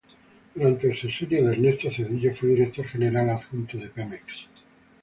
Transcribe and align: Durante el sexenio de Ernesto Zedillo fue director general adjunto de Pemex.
Durante 0.55 0.87
el 0.89 0.97
sexenio 0.97 1.45
de 1.45 1.51
Ernesto 1.53 1.91
Zedillo 1.91 2.33
fue 2.33 2.49
director 2.49 2.87
general 2.87 3.29
adjunto 3.29 3.77
de 3.77 3.87
Pemex. 3.87 4.47